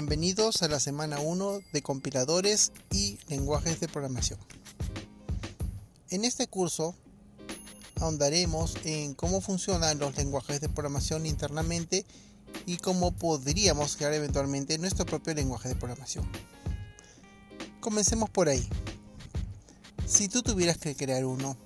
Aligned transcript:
Bienvenidos 0.00 0.62
a 0.62 0.68
la 0.68 0.78
semana 0.78 1.18
1 1.18 1.60
de 1.72 1.82
compiladores 1.82 2.70
y 2.92 3.18
lenguajes 3.26 3.80
de 3.80 3.88
programación. 3.88 4.38
En 6.10 6.24
este 6.24 6.46
curso 6.46 6.94
ahondaremos 7.96 8.76
en 8.84 9.14
cómo 9.14 9.40
funcionan 9.40 9.98
los 9.98 10.16
lenguajes 10.16 10.60
de 10.60 10.68
programación 10.68 11.26
internamente 11.26 12.06
y 12.64 12.76
cómo 12.76 13.10
podríamos 13.10 13.96
crear 13.96 14.14
eventualmente 14.14 14.78
nuestro 14.78 15.04
propio 15.04 15.34
lenguaje 15.34 15.68
de 15.68 15.74
programación. 15.74 16.30
Comencemos 17.80 18.30
por 18.30 18.48
ahí. 18.48 18.68
Si 20.06 20.28
tú 20.28 20.44
tuvieras 20.44 20.78
que 20.78 20.94
crear 20.94 21.24
uno, 21.24 21.56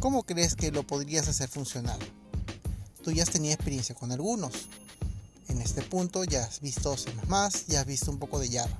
¿cómo 0.00 0.22
crees 0.22 0.54
que 0.54 0.72
lo 0.72 0.86
podrías 0.86 1.28
hacer 1.28 1.50
funcionar? 1.50 1.98
Tú 3.04 3.12
ya 3.12 3.24
has 3.24 3.30
tenido 3.30 3.52
experiencia 3.52 3.94
con 3.94 4.12
algunos. 4.12 4.70
En 5.50 5.60
este 5.60 5.82
punto 5.82 6.22
ya 6.22 6.44
has 6.44 6.60
visto 6.60 6.96
C++, 6.96 7.10
ya 7.66 7.80
has 7.80 7.86
visto 7.86 8.10
un 8.12 8.18
poco 8.18 8.38
de 8.38 8.48
Java. 8.48 8.78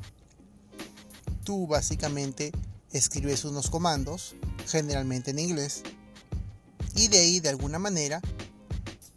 Tú 1.43 1.67
básicamente 1.67 2.53
escribes 2.93 3.45
unos 3.45 3.71
comandos, 3.71 4.37
generalmente 4.69 5.33
en 5.33 5.41
inglés, 5.41 5.83
y 6.95 7.09
de 7.09 7.19
ahí 7.19 7.41
de 7.41 7.49
alguna 7.49 7.81
manera 7.81 8.21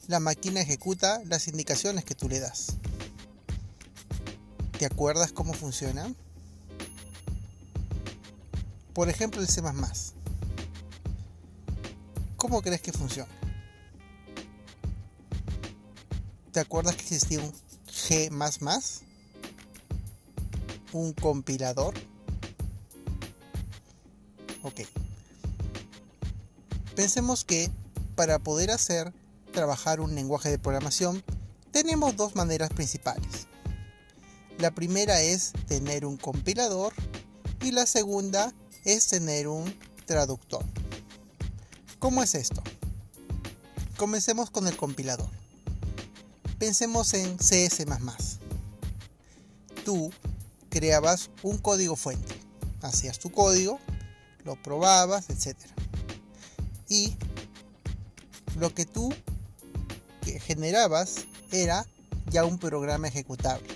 la 0.07 0.19
máquina 0.19 0.61
ejecuta 0.61 1.21
las 1.25 1.47
indicaciones 1.47 2.05
que 2.05 2.15
tú 2.15 2.27
le 2.27 2.39
das. 2.39 2.77
¿Te 4.79 4.87
acuerdas 4.87 5.31
cómo 5.31 5.53
funciona? 5.53 6.11
Por 8.93 9.09
ejemplo, 9.09 9.41
el 9.41 9.47
C++. 9.47 9.61
¿Cómo 12.35 12.61
crees 12.63 12.81
que 12.81 12.91
funciona? 12.91 13.31
¿Te 16.53 16.59
acuerdas 16.59 16.95
que 16.95 17.01
existía 17.01 17.39
un 17.39 17.51
G++? 17.87 18.29
¿Un 20.91 21.13
compilador? 21.13 21.95
Ok. 24.61 24.81
Pensemos 26.95 27.43
que 27.43 27.71
para 28.15 28.37
poder 28.37 28.69
hacer 28.69 29.11
trabajar 29.51 29.99
un 29.99 30.13
lenguaje 30.13 30.51
de 30.51 30.59
programación 30.59 31.23
tenemos 31.71 32.15
dos 32.15 32.35
maneras 32.35 32.69
principales. 32.69 33.47
La 34.59 34.69
primera 34.69 35.21
es 35.21 35.53
tener 35.67 36.05
un 36.05 36.17
compilador 36.17 36.93
y 37.63 37.71
la 37.71 37.87
segunda 37.87 38.53
es 38.85 39.07
tener 39.07 39.47
un 39.47 39.73
traductor. 40.05 40.63
¿Cómo 41.97 42.21
es 42.21 42.35
esto? 42.35 42.61
Comencemos 43.97 44.51
con 44.51 44.67
el 44.67 44.77
compilador. 44.77 45.42
Pensemos 46.63 47.13
en 47.13 47.35
CS. 47.39 47.85
Tú 49.83 50.13
creabas 50.69 51.29
un 51.41 51.57
código 51.57 51.97
fuente, 51.97 52.35
hacías 52.81 53.19
tu 53.19 53.33
código, 53.33 53.81
lo 54.45 54.55
probabas, 54.55 55.29
etc. 55.29 55.57
Y 56.87 57.17
lo 58.57 58.73
que 58.73 58.85
tú 58.85 59.13
generabas 60.45 61.25
era 61.51 61.85
ya 62.31 62.45
un 62.45 62.57
programa 62.57 63.09
ejecutable. 63.09 63.67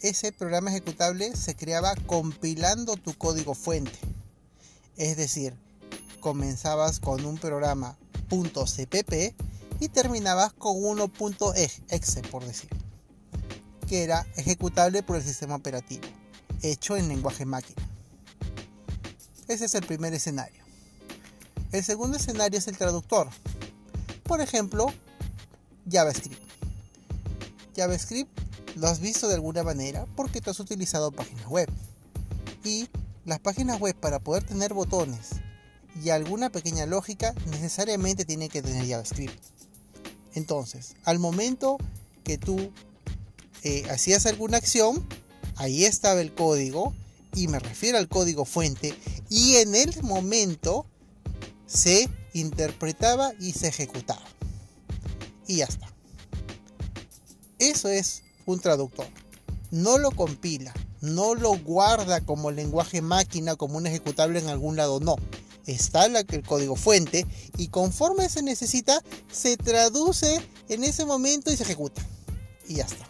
Ese 0.00 0.32
programa 0.32 0.70
ejecutable 0.70 1.36
se 1.36 1.54
creaba 1.54 1.94
compilando 2.06 2.96
tu 2.96 3.12
código 3.12 3.52
fuente. 3.52 3.98
Es 4.96 5.18
decir, 5.18 5.52
comenzabas 6.20 7.00
con 7.00 7.26
un 7.26 7.36
programa 7.36 7.98
.cpp 8.30 9.34
y 9.80 9.88
terminabas 9.88 10.52
con 10.52 10.84
uno 10.84 11.10
.exe 11.88 12.22
por 12.30 12.44
decir, 12.44 12.70
que 13.86 14.02
era 14.02 14.26
ejecutable 14.36 15.02
por 15.02 15.16
el 15.16 15.22
sistema 15.22 15.56
operativo, 15.56 16.06
hecho 16.62 16.96
en 16.96 17.08
lenguaje 17.08 17.44
máquina. 17.44 17.82
Ese 19.46 19.64
es 19.64 19.74
el 19.74 19.86
primer 19.86 20.12
escenario. 20.12 20.62
El 21.72 21.84
segundo 21.84 22.16
escenario 22.16 22.58
es 22.58 22.68
el 22.68 22.76
traductor. 22.76 23.28
Por 24.24 24.40
ejemplo, 24.40 24.86
JavaScript. 25.90 26.42
JavaScript 27.76 28.30
lo 28.76 28.88
has 28.88 29.00
visto 29.00 29.28
de 29.28 29.34
alguna 29.34 29.62
manera 29.62 30.06
porque 30.16 30.40
tú 30.40 30.50
has 30.50 30.60
utilizado 30.60 31.12
páginas 31.12 31.46
web. 31.46 31.70
Y 32.64 32.88
las 33.24 33.38
páginas 33.38 33.80
web 33.80 33.94
para 33.96 34.18
poder 34.18 34.44
tener 34.44 34.74
botones 34.74 35.30
y 36.02 36.10
alguna 36.10 36.50
pequeña 36.50 36.86
lógica 36.86 37.34
necesariamente 37.50 38.24
tienen 38.24 38.48
que 38.48 38.62
tener 38.62 38.86
JavaScript. 38.86 39.57
Entonces, 40.38 40.94
al 41.02 41.18
momento 41.18 41.78
que 42.22 42.38
tú 42.38 42.70
eh, 43.64 43.82
hacías 43.90 44.24
alguna 44.24 44.56
acción, 44.56 45.04
ahí 45.56 45.84
estaba 45.84 46.20
el 46.20 46.32
código, 46.32 46.94
y 47.34 47.48
me 47.48 47.58
refiero 47.58 47.98
al 47.98 48.08
código 48.08 48.44
fuente, 48.44 48.94
y 49.28 49.56
en 49.56 49.74
el 49.74 50.00
momento 50.04 50.86
se 51.66 52.08
interpretaba 52.34 53.32
y 53.40 53.50
se 53.50 53.66
ejecutaba. 53.66 54.22
Y 55.48 55.56
ya 55.56 55.64
está. 55.64 55.92
Eso 57.58 57.88
es 57.88 58.22
un 58.46 58.60
traductor. 58.60 59.08
No 59.72 59.98
lo 59.98 60.12
compila, 60.12 60.72
no 61.00 61.34
lo 61.34 61.58
guarda 61.58 62.20
como 62.20 62.52
lenguaje 62.52 63.02
máquina, 63.02 63.56
como 63.56 63.76
un 63.76 63.88
ejecutable 63.88 64.38
en 64.38 64.46
algún 64.46 64.76
lado, 64.76 65.00
no 65.00 65.16
está 65.68 66.06
el 66.06 66.42
código 66.44 66.76
fuente 66.76 67.26
y 67.58 67.68
conforme 67.68 68.28
se 68.28 68.42
necesita 68.42 69.02
se 69.30 69.56
traduce 69.56 70.40
en 70.68 70.82
ese 70.82 71.04
momento 71.04 71.52
y 71.52 71.56
se 71.56 71.62
ejecuta. 71.62 72.02
Y 72.66 72.76
ya 72.76 72.84
está. 72.84 73.06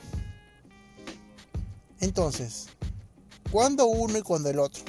Entonces, 2.00 2.66
cuando 3.50 3.86
uno 3.86 4.18
y 4.18 4.22
cuando 4.22 4.50
el 4.50 4.58
otro. 4.58 4.82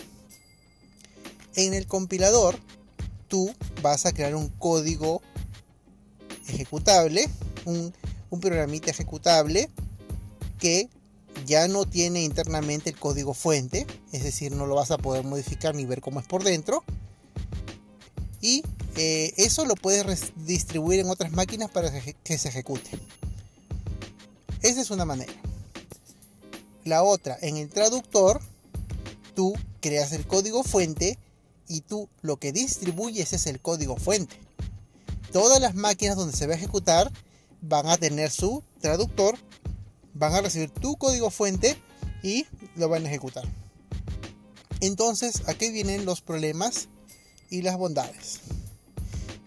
En 1.56 1.74
el 1.74 1.88
compilador, 1.88 2.58
tú 3.28 3.54
vas 3.82 4.06
a 4.06 4.14
crear 4.14 4.36
un 4.36 4.50
código 4.50 5.22
ejecutable, 6.48 7.30
un, 7.66 7.94
un 8.30 8.40
programita 8.40 8.92
ejecutable 8.92 9.70
que 10.58 10.90
ya 11.46 11.68
no 11.68 11.86
tiene 11.86 12.24
internamente 12.24 12.90
el 12.90 12.98
código 12.98 13.34
fuente, 13.34 13.86
es 14.12 14.24
decir, 14.24 14.52
no 14.52 14.66
lo 14.66 14.76
vas 14.76 14.92
a 14.92 14.98
poder 14.98 15.26
modificar 15.26 15.76
ni 15.76 15.86
ver 15.86 16.02
cómo 16.02 16.20
es 16.20 16.28
por 16.28 16.44
dentro 16.44 16.84
y 18.42 18.64
eh, 18.96 19.34
eso 19.38 19.66
lo 19.66 19.76
puedes 19.76 20.34
distribuir 20.36 21.00
en 21.00 21.10
otras 21.10 21.32
máquinas 21.32 21.70
para 21.70 21.92
que 22.24 22.38
se 22.38 22.50
ejecute. 22.50 22.92
Esa 24.62 24.82
es 24.82 24.92
una 24.92 25.06
manera. 25.06 25.34
La 26.84 27.04
otra, 27.04 27.38
en 27.42 27.58
el 27.58 27.70
traductor, 27.70 28.42
tú 29.36 29.54
creas 29.82 30.12
el 30.12 30.26
código 30.26 30.64
fuente 30.64 31.18
y 31.68 31.82
tú 31.82 32.10
lo 32.22 32.38
que 32.38 32.52
distribuyes 32.52 33.32
es 33.34 33.46
el 33.48 33.60
código 33.60 33.96
fuente. 33.96 34.36
Todas 35.32 35.62
las 35.62 35.76
máquinas 35.76 36.18
donde 36.18 36.36
se 36.36 36.48
va 36.48 36.54
a 36.54 36.58
ejecutar 36.58 37.12
van 37.62 37.88
a 37.88 37.98
tener 37.98 38.32
su 38.32 38.64
traductor, 38.82 39.38
van 40.14 40.34
a 40.34 40.42
recibir 40.42 40.72
tu 40.72 40.96
código 40.98 41.30
fuente 41.30 41.78
y 42.24 42.46
lo 42.76 42.90
van 42.90 43.06
a 43.06 43.10
ejecutar. 43.10 43.48
Entonces, 44.82 45.44
aquí 45.48 45.72
vienen 45.72 46.06
los 46.06 46.22
problemas 46.22 46.88
y 47.50 47.62
las 47.62 47.78
bondades. 47.78 48.40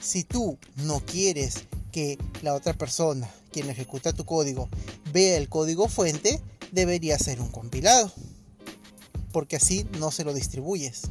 Si 0.01 0.25
tú 0.25 0.59
no 0.77 1.01
quieres 1.01 1.65
que 1.93 2.19
la 2.43 2.55
otra 2.55 2.73
persona, 2.73 3.31
quien 3.53 3.71
ejecuta 3.71 4.13
tu 4.13 4.25
código, 4.25 4.69
vea 5.13 5.37
el 5.37 5.49
código 5.49 5.89
fuente, 5.89 6.41
debería 6.73 7.19
ser 7.19 7.41
un 7.41 7.51
compilado, 7.51 8.11
porque 9.31 9.57
así 9.57 9.87
no 9.99 10.11
se 10.11 10.25
lo 10.25 10.35
distribuyes. 10.35 11.03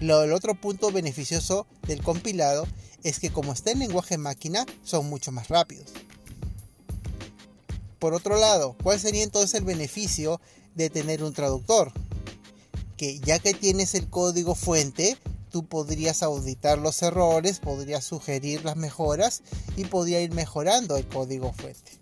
Lo, 0.00 0.22
el 0.22 0.32
otro 0.32 0.54
punto 0.54 0.92
beneficioso 0.92 1.66
del 1.86 2.02
compilado 2.02 2.66
es 3.02 3.18
que 3.18 3.30
como 3.30 3.52
está 3.52 3.72
en 3.72 3.80
lenguaje 3.80 4.18
máquina, 4.18 4.64
son 4.84 5.08
mucho 5.08 5.32
más 5.32 5.48
rápidos. 5.48 5.86
Por 7.98 8.14
otro 8.14 8.38
lado, 8.38 8.76
¿cuál 8.82 9.00
sería 9.00 9.24
entonces 9.24 9.54
el 9.54 9.64
beneficio 9.64 10.40
de 10.76 10.88
tener 10.88 11.24
un 11.24 11.32
traductor? 11.32 11.92
Que 12.98 13.18
ya 13.20 13.38
que 13.38 13.54
tienes 13.54 13.94
el 13.94 14.10
código 14.10 14.54
fuente, 14.54 15.16
tú 15.50 15.64
podrías 15.64 16.22
auditar 16.22 16.78
los 16.78 17.00
errores, 17.02 17.60
podrías 17.60 18.04
sugerir 18.04 18.64
las 18.64 18.76
mejoras 18.76 19.42
y 19.76 19.86
podría 19.86 20.20
ir 20.20 20.32
mejorando 20.32 20.98
el 20.98 21.08
código 21.08 21.54
fuente. 21.54 21.92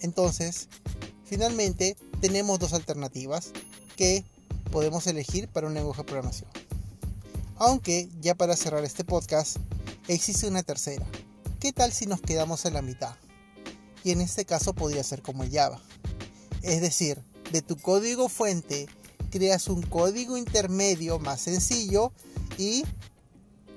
Entonces, 0.00 0.68
finalmente 1.24 1.96
tenemos 2.20 2.58
dos 2.58 2.72
alternativas 2.72 3.52
que 3.96 4.24
podemos 4.72 5.06
elegir 5.06 5.46
para 5.46 5.68
un 5.68 5.74
lenguaje 5.74 6.02
de 6.02 6.06
programación. 6.06 6.50
Aunque 7.56 8.08
ya 8.20 8.34
para 8.34 8.56
cerrar 8.56 8.84
este 8.84 9.04
podcast, 9.04 9.58
existe 10.08 10.48
una 10.48 10.62
tercera. 10.62 11.06
¿Qué 11.60 11.72
tal 11.72 11.92
si 11.92 12.06
nos 12.06 12.20
quedamos 12.20 12.64
en 12.64 12.74
la 12.74 12.82
mitad? 12.82 13.14
Y 14.02 14.10
en 14.10 14.20
este 14.20 14.44
caso 14.44 14.74
podría 14.74 15.04
ser 15.04 15.22
como 15.22 15.44
el 15.44 15.52
Java. 15.52 15.80
Es 16.62 16.80
decir, 16.80 17.22
de 17.54 17.62
tu 17.62 17.76
código 17.76 18.28
fuente 18.28 18.88
creas 19.30 19.68
un 19.68 19.80
código 19.82 20.36
intermedio 20.36 21.20
más 21.20 21.40
sencillo 21.40 22.10
y 22.58 22.82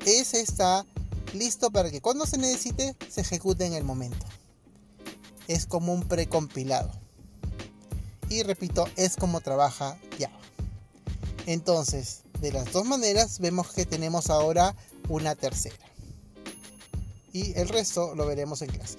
ese 0.04 0.42
está 0.42 0.84
listo 1.34 1.70
para 1.70 1.92
que 1.92 2.02
cuando 2.02 2.26
se 2.26 2.40
necesite 2.40 2.96
se 3.08 3.22
ejecute 3.22 3.68
en 3.68 3.74
el 3.74 3.84
momento. 3.84 4.26
Es 5.48 5.68
como 5.68 5.94
un 5.94 6.08
precompilado. 6.08 6.90
Y 8.30 8.42
repito, 8.42 8.88
es 8.96 9.16
como 9.16 9.42
trabaja 9.42 10.00
Java. 10.20 10.40
Entonces, 11.46 12.24
de 12.42 12.52
las 12.54 12.72
dos 12.72 12.84
maneras 12.84 13.38
vemos 13.38 13.72
que 13.74 13.86
tenemos 13.86 14.32
ahora 14.32 14.76
una 15.08 15.36
tercera. 15.36 15.86
Y 17.32 17.54
el 17.60 17.70
resto 17.70 18.16
lo 18.16 18.26
veremos 18.26 18.64
en 18.64 18.70
clase. 18.70 18.98